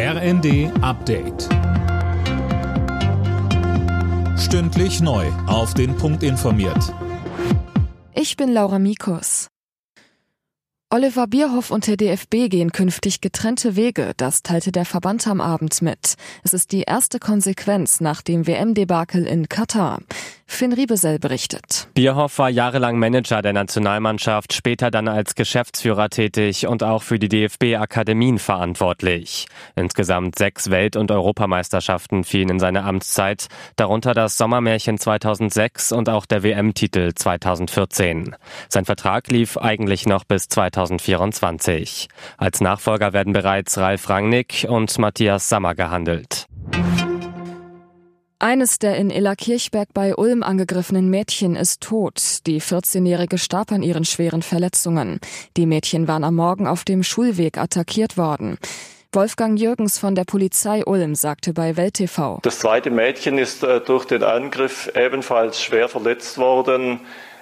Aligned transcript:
RND 0.00 0.70
Update. 0.80 1.48
Stündlich 4.38 5.00
neu. 5.00 5.26
Auf 5.48 5.74
den 5.74 5.96
Punkt 5.96 6.22
informiert. 6.22 6.94
Ich 8.14 8.36
bin 8.36 8.52
Laura 8.52 8.78
Mikus. 8.78 9.48
Oliver 10.90 11.26
Bierhoff 11.26 11.72
und 11.72 11.88
der 11.88 11.96
DFB 11.96 12.48
gehen 12.48 12.70
künftig 12.70 13.20
getrennte 13.20 13.74
Wege, 13.74 14.12
das 14.16 14.44
teilte 14.44 14.70
der 14.70 14.84
Verband 14.84 15.26
am 15.26 15.40
Abend 15.40 15.82
mit. 15.82 16.14
Es 16.44 16.54
ist 16.54 16.70
die 16.70 16.82
erste 16.82 17.18
Konsequenz 17.18 18.00
nach 18.00 18.22
dem 18.22 18.46
WM-Debakel 18.46 19.26
in 19.26 19.48
Katar. 19.48 19.98
Finn 20.50 20.72
Riebesell 20.72 21.18
berichtet. 21.20 21.88
Bierhoff 21.94 22.38
war 22.38 22.48
jahrelang 22.48 22.98
Manager 22.98 23.42
der 23.42 23.52
Nationalmannschaft, 23.52 24.54
später 24.54 24.90
dann 24.90 25.06
als 25.06 25.36
Geschäftsführer 25.36 26.08
tätig 26.08 26.66
und 26.66 26.82
auch 26.82 27.02
für 27.02 27.20
die 27.20 27.28
DFB-Akademien 27.28 28.38
verantwortlich. 28.38 29.46
Insgesamt 29.76 30.36
sechs 30.36 30.70
Welt- 30.70 30.96
und 30.96 31.12
Europameisterschaften 31.12 32.24
fielen 32.24 32.48
in 32.48 32.58
seine 32.58 32.82
Amtszeit, 32.82 33.46
darunter 33.76 34.14
das 34.14 34.36
Sommermärchen 34.36 34.98
2006 34.98 35.92
und 35.92 36.08
auch 36.08 36.26
der 36.26 36.42
WM-Titel 36.42 37.12
2014. 37.14 38.34
Sein 38.68 38.84
Vertrag 38.84 39.28
lief 39.28 39.58
eigentlich 39.58 40.06
noch 40.06 40.24
bis 40.24 40.48
2024. 40.48 42.08
Als 42.36 42.60
Nachfolger 42.60 43.12
werden 43.12 43.32
bereits 43.32 43.78
Ralf 43.78 44.08
Rangnick 44.08 44.66
und 44.68 44.98
Matthias 44.98 45.48
Sammer 45.48 45.76
gehandelt. 45.76 46.47
Eines 48.40 48.78
der 48.78 48.94
in 48.94 49.10
Illerkirchberg 49.10 49.88
bei 49.92 50.14
Ulm 50.14 50.44
angegriffenen 50.44 51.10
Mädchen 51.10 51.56
ist 51.56 51.80
tot. 51.80 52.46
Die 52.46 52.60
14-Jährige 52.60 53.36
starb 53.36 53.72
an 53.72 53.82
ihren 53.82 54.04
schweren 54.04 54.42
Verletzungen. 54.42 55.18
Die 55.56 55.66
Mädchen 55.66 56.06
waren 56.06 56.22
am 56.22 56.36
Morgen 56.36 56.68
auf 56.68 56.84
dem 56.84 57.02
Schulweg 57.02 57.58
attackiert 57.58 58.16
worden. 58.16 58.56
Wolfgang 59.10 59.58
Jürgens 59.58 59.98
von 59.98 60.14
der 60.14 60.22
Polizei 60.22 60.84
Ulm 60.84 61.16
sagte 61.16 61.52
bei 61.52 61.76
Welt 61.76 61.94
TV. 61.94 62.38
Das 62.42 62.60
zweite 62.60 62.90
Mädchen 62.90 63.38
ist 63.38 63.64
äh, 63.64 63.80
durch 63.80 64.04
den 64.04 64.22
Angriff 64.22 64.88
ebenfalls 64.94 65.60
schwer 65.60 65.88
verletzt 65.88 66.38
worden. 66.38 67.00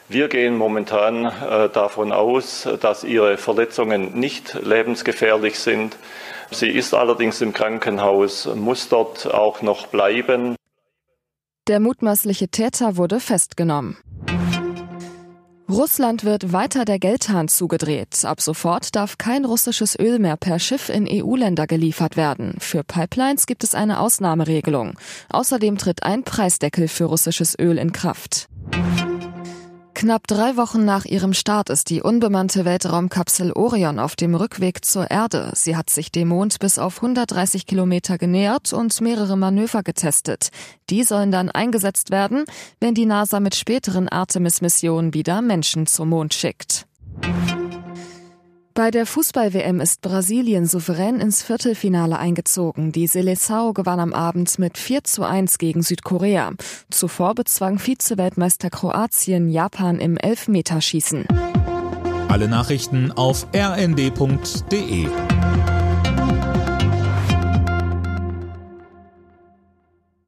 Wir 0.08 0.28
gehen 0.28 0.56
momentan 0.56 1.26
äh, 1.26 1.68
davon 1.68 2.10
aus, 2.10 2.66
dass 2.80 3.04
ihre 3.04 3.36
Verletzungen 3.36 4.18
nicht 4.18 4.54
lebensgefährlich 4.62 5.58
sind. 5.58 5.94
Sie 6.52 6.70
ist 6.70 6.94
allerdings 6.94 7.42
im 7.42 7.52
Krankenhaus, 7.52 8.48
muss 8.54 8.88
dort 8.88 9.26
auch 9.26 9.60
noch 9.60 9.88
bleiben. 9.88 10.56
Der 11.68 11.80
mutmaßliche 11.80 12.46
Täter 12.46 12.96
wurde 12.96 13.18
festgenommen. 13.18 13.96
Russland 15.68 16.22
wird 16.22 16.52
weiter 16.52 16.84
der 16.84 17.00
Geldhahn 17.00 17.48
zugedreht. 17.48 18.24
Ab 18.24 18.40
sofort 18.40 18.94
darf 18.94 19.18
kein 19.18 19.44
russisches 19.44 19.98
Öl 19.98 20.20
mehr 20.20 20.36
per 20.36 20.60
Schiff 20.60 20.88
in 20.88 21.08
EU-Länder 21.10 21.66
geliefert 21.66 22.16
werden. 22.16 22.54
Für 22.60 22.84
Pipelines 22.84 23.46
gibt 23.46 23.64
es 23.64 23.74
eine 23.74 23.98
Ausnahmeregelung. 23.98 24.96
Außerdem 25.28 25.76
tritt 25.76 26.04
ein 26.04 26.22
Preisdeckel 26.22 26.86
für 26.86 27.06
russisches 27.06 27.58
Öl 27.58 27.78
in 27.78 27.90
Kraft. 27.90 28.48
Knapp 29.96 30.26
drei 30.26 30.58
Wochen 30.58 30.84
nach 30.84 31.06
ihrem 31.06 31.32
Start 31.32 31.70
ist 31.70 31.88
die 31.88 32.02
unbemannte 32.02 32.66
Weltraumkapsel 32.66 33.52
Orion 33.52 33.98
auf 33.98 34.14
dem 34.14 34.34
Rückweg 34.34 34.84
zur 34.84 35.10
Erde. 35.10 35.52
Sie 35.54 35.74
hat 35.74 35.88
sich 35.88 36.12
dem 36.12 36.28
Mond 36.28 36.58
bis 36.58 36.78
auf 36.78 36.96
130 36.96 37.64
Kilometer 37.64 38.18
genähert 38.18 38.74
und 38.74 39.00
mehrere 39.00 39.38
Manöver 39.38 39.82
getestet. 39.82 40.50
Die 40.90 41.02
sollen 41.02 41.32
dann 41.32 41.48
eingesetzt 41.48 42.10
werden, 42.10 42.44
wenn 42.78 42.92
die 42.92 43.06
NASA 43.06 43.40
mit 43.40 43.54
späteren 43.54 44.10
Artemis-Missionen 44.10 45.14
wieder 45.14 45.40
Menschen 45.40 45.86
zum 45.86 46.10
Mond 46.10 46.34
schickt. 46.34 46.85
Bei 48.76 48.90
der 48.90 49.06
Fußball-WM 49.06 49.80
ist 49.80 50.02
Brasilien 50.02 50.66
souverän 50.66 51.18
ins 51.18 51.42
Viertelfinale 51.42 52.18
eingezogen. 52.18 52.92
Die 52.92 53.08
Seleção 53.08 53.72
gewann 53.72 54.00
am 54.00 54.12
Abend 54.12 54.58
mit 54.58 54.76
4 54.76 55.02
zu 55.02 55.22
1 55.22 55.56
gegen 55.56 55.82
Südkorea. 55.82 56.52
Zuvor 56.90 57.34
bezwang 57.34 57.78
Vize-Weltmeister 57.78 58.68
Kroatien 58.68 59.48
Japan 59.48 59.98
im 59.98 60.18
Elfmeterschießen. 60.18 61.24
Alle 62.28 62.48
Nachrichten 62.48 63.12
auf 63.12 63.46
rnd.de 63.56 65.06